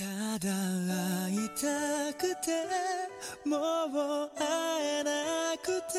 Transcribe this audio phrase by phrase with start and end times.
[0.00, 0.06] た
[0.38, 2.64] だ会いたくて
[3.44, 5.98] もう会えなくて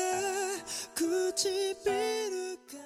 [0.92, 2.80] 唇が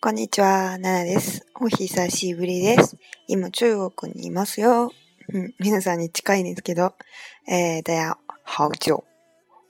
[0.00, 1.44] こんにちは、ナナです。
[1.60, 2.96] お久しぶりです。
[3.26, 4.92] 今中国にいますよ。
[5.34, 6.94] 嗯，皆さんに近いんですけど，
[7.46, 9.04] 哎，大家好久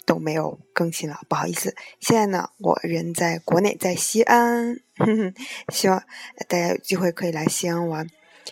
[0.07, 1.75] 都没有更新了，不好意思。
[1.99, 4.79] 现在呢，我人在国内，在西安，
[5.73, 6.01] 希望
[6.47, 8.07] 大家有機会可以来西安玩。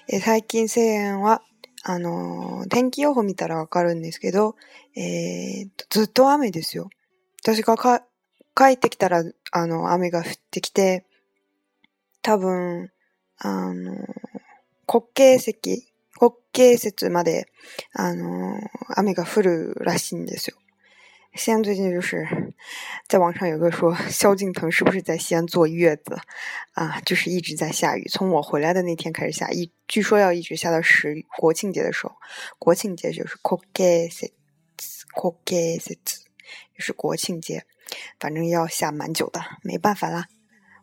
[0.09, 1.43] え最近西安は
[1.89, 4.57] あのー天気予報見たらわかるんですけど、
[4.97, 6.91] えーとずっと雨ですよ。
[7.43, 8.01] 私がか
[8.57, 11.05] 帰ってきたら、あの、雨が降ってきて、
[12.23, 12.91] 多分、
[13.39, 13.95] あの、
[14.87, 15.55] 国慶石、
[16.19, 17.47] 国慶節まで、
[17.93, 18.59] あの、
[18.97, 20.57] 雨が降るらしいんですよ。
[21.36, 22.28] 西安最近就是，
[23.08, 26.20] 在网上有个说萧敬腾是不是在西安坐月子
[26.74, 27.00] 啊？
[27.06, 32.16] 就是一直在下雨，从我回来的那天开始下，一据说要一直下到十国庆节的时候。
[32.60, 34.32] 国庆节就是国慶節，
[35.14, 35.96] 国慶節
[36.76, 37.64] 就是国庆节，
[38.20, 40.28] 反正要下蛮久的，没办法啦。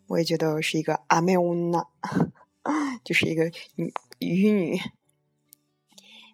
[0.06, 1.77] 我也觉得我是一个阿妹 女，
[3.05, 4.81] 就是一个女渔女。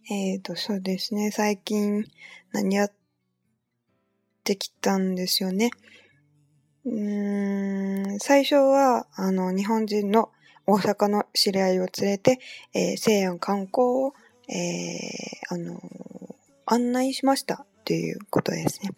[0.06, 1.30] えっと、そうですね。
[1.30, 2.04] 最近
[2.52, 2.90] 何や
[4.49, 5.69] ってきたんですよね。
[6.85, 10.31] うん、最初は、あの、日本人の
[10.65, 12.39] 大阪の知り合いを連れて、
[12.73, 14.13] えー西安観光を、
[14.47, 15.79] えーあの、
[16.65, 18.91] 案内しましたということですね。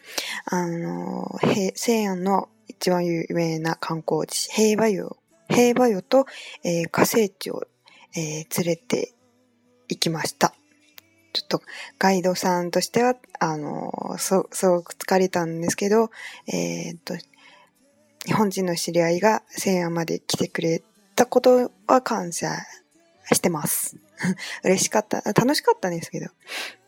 [0.46, 1.38] あの、
[1.76, 5.10] 西安の一番有名な観光地、平和湯、
[5.50, 6.26] 平和湯と、
[6.64, 7.64] えー火星地を、
[8.16, 9.14] えー連れて
[9.90, 10.54] 行きました。
[11.34, 11.62] ちょっと
[11.98, 16.12] ガイドさんとしては、あの、すすごく疲れたんですけど、
[16.48, 17.16] えーっと、
[18.26, 20.82] 日本人の知り合いが西安まで来てくれ
[21.16, 22.58] たことは感謝
[23.32, 23.98] してます。
[24.64, 26.28] 嬉しかった、楽しかったんですけど。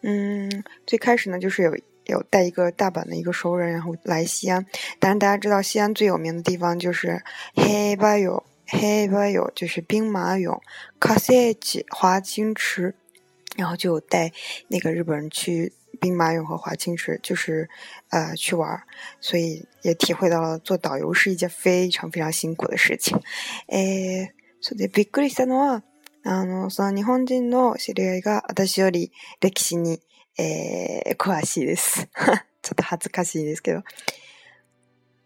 [0.03, 4.65] 嗯，最开始呢，就是有有带一个大阪的一个熟人，然后来西安。
[4.99, 7.23] 当然，大家知道西安最有名的地方就是
[7.55, 10.59] 黑巴有黑巴有，就是兵马俑、
[10.99, 12.95] 卡塞奇、华清池，
[13.56, 14.32] 然后就有带
[14.68, 17.68] 那个日本人去兵马俑和华清池，就是
[18.10, 18.82] 呃去玩儿，
[19.20, 23.20] 所以也体会到了做导游是一件非常非常辛苦的事情。
[23.66, 24.28] えー、
[24.60, 25.82] それでびっくりしたのは、
[26.24, 30.00] あの、その日本人の知り合いが私より歴史に、
[30.36, 32.08] えー、詳しいです。
[32.62, 33.82] ちょっと恥ずかしいですけど。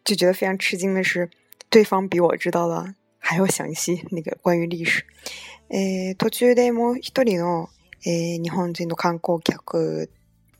[0.04, 1.28] 就觉得非常吃惊的是，
[1.70, 5.04] 对方比我知道的还要详细，那个关于历史。
[5.68, 7.68] えー、途中でもう一人の、
[8.07, 10.09] えー日本人の観光客、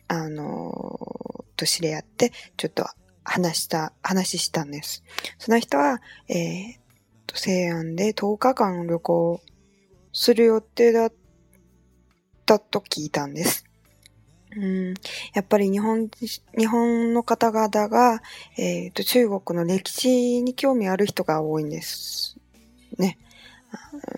[0.09, 2.85] あのと知り合って、ちょっと
[3.23, 5.01] 話した、話したんです。
[5.39, 6.73] その人は、えー
[7.25, 9.41] と、西安で10日間旅行
[10.11, 11.13] する予定だっ
[12.45, 13.63] たと聞いたんです。
[14.57, 14.93] うん、
[15.33, 16.09] やっぱり日本、
[16.57, 18.21] 日本の方々が、
[18.57, 22.37] えーと、中国の歴史に興味ある人が多いんです。
[22.97, 23.17] ね。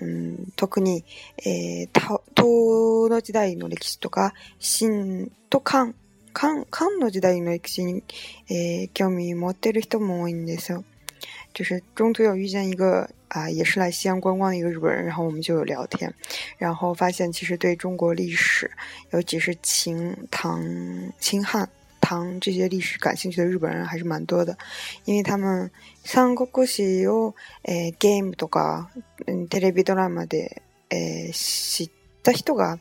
[0.02, 1.04] うん、特に、
[1.46, 5.94] えー、た唐の時代の歴史とか、秦と漢、
[6.34, 8.04] 漢、漢の時代の歴史に、
[8.50, 10.84] えー興味持ってる人も多いんですよ。
[11.54, 16.12] 就是中途有遇见一个啊、也是来西安观光的一个日本人，然后我们就有聊天，
[16.58, 18.72] 然后发现其实对中国历史，
[19.12, 20.64] 尤其是秦、唐、
[21.20, 24.58] 秦汉、唐这些历史感兴趣的日本人还是蛮多的，
[25.06, 25.70] 因为他们
[26.04, 28.90] 三国史を、えーゲームとか、
[29.28, 31.90] うんテレビドラマで、えー知っ
[32.24, 32.80] た人が、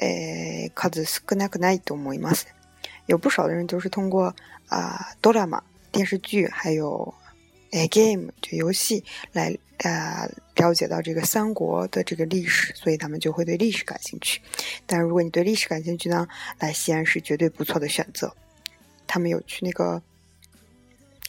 [0.00, 2.46] えー数少なくないと思います。
[3.06, 4.34] 有不少的人都是通过
[4.68, 7.12] 啊、ドラマ、电视剧，还有
[7.72, 10.30] 诶 game 就游戏来呃
[10.61, 14.41] 了解到这个三国的这个历史，所以他们就会对历史感兴趣。
[14.85, 16.27] 但如果你对历史感兴趣呢，
[16.59, 18.33] 来西安是绝对不错的选择。
[19.05, 20.01] 他们有去那个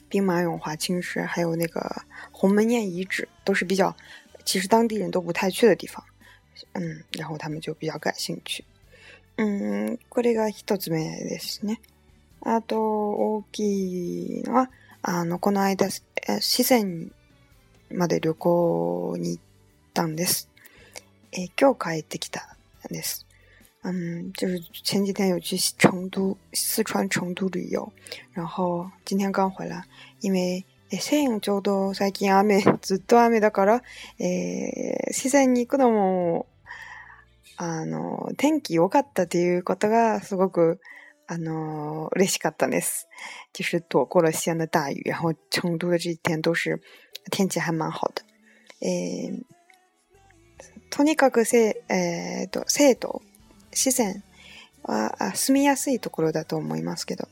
[0.09, 2.03] 兵马俑、华清池，还有那个
[2.33, 3.95] 鸿门宴遗址，都是比较
[4.45, 6.05] 其实当地人都不太去的地方。
[6.73, 8.65] 嗯，然后他们就比较感兴趣。
[9.37, 11.81] うん、これが一つ目ですね。
[12.41, 14.71] あと、大きいのは、
[15.03, 17.09] あの、この間、え四川
[17.94, 19.44] まで旅行に行っ
[19.94, 20.50] たんです。
[21.32, 22.56] えー今日帰ってきた
[22.90, 23.26] んです。
[23.84, 27.92] 嗯，就是前几天有去成都、四川成都旅游，
[28.34, 29.84] 然后今天刚回来。
[30.22, 33.84] 因为、え西安ちょうど最近雨、ずっと雨だから、
[34.20, 36.48] えー四川に行くのも、
[37.58, 40.80] あの、天気良かったっていうことがすごく、
[41.28, 43.08] あの、嬉しかったです。
[43.54, 46.82] 就是躲过了西安的大雨，然后成都的这几天都是
[47.32, 48.24] 天气还蛮好的。
[48.82, 49.44] えー
[50.90, 53.24] とにかくせ、えーと、生徒、
[53.74, 54.22] 四川
[54.84, 57.28] は住みやすいところだと思いますけど、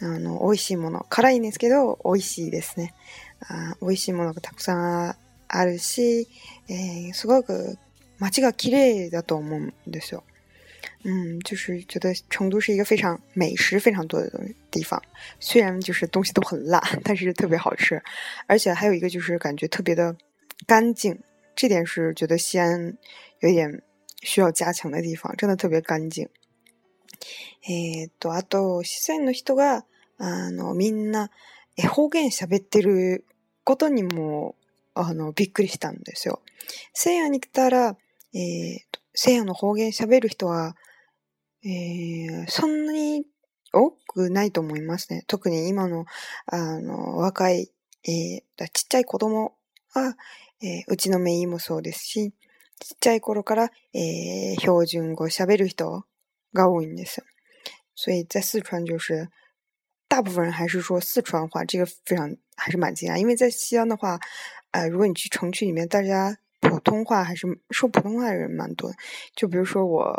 [0.00, 2.94] あの、美味しいもの、辛いんですけど、美味しいですね。
[3.40, 5.16] あ美味しいものがたくさん
[5.48, 6.28] あるし、
[6.68, 7.78] えー、すごく
[8.20, 10.22] 街が綺麗だと思うんですよ。
[11.04, 14.30] 嗯，就是觉得成都是一个非常美食非常多的
[14.70, 15.02] 地方，
[15.38, 18.02] 虽然就是东西都很辣，但是特别好吃，
[18.46, 20.16] 而且还有一个就是感觉特别的
[20.66, 21.18] 干净，
[21.54, 22.96] 这点是觉得西安
[23.40, 23.82] 有点
[24.22, 26.28] 需要加強的地方，真的特别干净。
[27.68, 29.84] えっと、あと、四川の人が、
[30.16, 31.30] あの、みんな、
[31.76, 33.26] 方言喋ってる
[33.64, 34.54] ことにも、
[34.94, 36.40] あの、びっくりしたんですよ。
[36.94, 37.96] 西安に来たら、
[38.32, 38.78] えー、
[39.12, 40.76] 西安の方言喋る人は、
[41.62, 43.26] えー、そんなに
[43.72, 45.24] 多くないと思いますね。
[45.26, 46.04] 特に今の、
[46.46, 47.70] あの、若い、
[48.04, 49.54] えー、ちっちゃい子供
[49.92, 50.16] は、
[50.62, 52.32] えー、うちのメイもそうですし、
[52.78, 56.04] ちっちゃい頃から、えー、標準語喋る人
[56.52, 57.24] が多いんですよ。
[57.94, 59.28] 所以在四川就是
[60.08, 63.16] 大部分人还是说四川话，这个非常还是蛮惊讶。
[63.18, 64.18] 因为在西安的话，
[64.70, 68.90] 呃，如果你去城区里面，大家普通话还是说普通话的人蛮多。
[69.36, 70.16] 就比如说我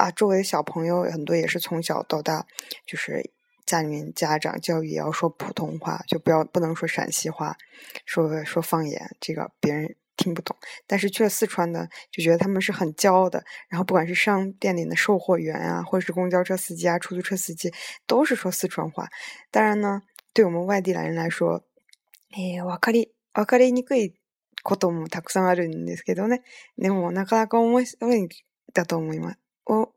[0.00, 2.46] 啊，周围的小朋友很多也是从小到大，
[2.86, 3.30] 就是
[3.64, 7.56] 家里面家长教育也要说普通话，就不要不能说陕西话，
[8.04, 9.96] 说说方言，这个别人。
[10.18, 10.56] 听不懂，
[10.86, 13.44] 但是去了四川呢，就觉得他们是很骄傲的。
[13.68, 17.70] 然后不管是商店里的售货员啊，或者是公交车司机啊、出租车司机，
[18.06, 19.10] 都是说四川话。
[19.50, 20.00] 当然呢，
[20.32, 21.64] 对我们外地来人来说，
[22.34, 24.14] えわかりわかりにくい
[24.62, 26.42] こともたくさんあるんですけどね。
[26.78, 28.26] でもなかなか面白い
[28.72, 29.38] だと思います。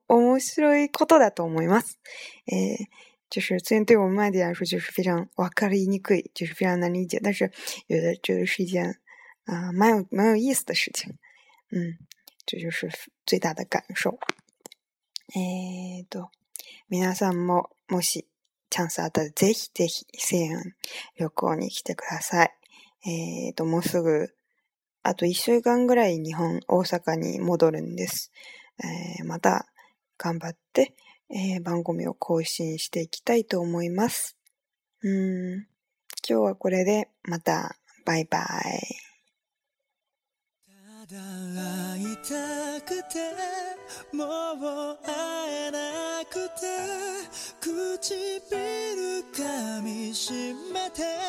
[0.09, 1.99] お面白いことだと思います。
[2.47, 2.77] え
[3.31, 7.51] 就是虽然对我们外地来说就是非常わかりにくい，就是非常难理解，但是
[7.89, 9.01] 有的觉得是一件。
[9.47, 11.19] 啊，蛮有蛮有意思的事情，
[11.71, 11.99] 嗯，
[12.47, 12.89] 这就是
[13.27, 14.19] 最大的感受。
[15.35, 16.31] えっと、
[16.89, 18.27] 皆さんももし
[18.71, 20.75] チャンスあったらぜひぜひ西安
[21.19, 22.51] 旅行に来てください。
[23.07, 24.31] えっと、もうすぐ、
[25.03, 28.33] あと一週間ぐらい日本、大阪に戻るんです。
[28.83, 29.67] えー、また
[30.19, 30.95] 頑張って、
[31.31, 34.37] えー、番組を更新していきたいと思います。
[35.03, 35.67] うん、今
[36.27, 39.05] 日はこれでまたバイバイ。
[41.07, 43.55] ただ会いたくて
[44.17, 46.65] もう会えなくて
[47.61, 50.33] 唇噛みし
[50.73, 51.25] めて